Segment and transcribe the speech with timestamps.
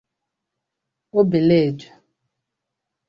[1.19, 1.87] Obeledu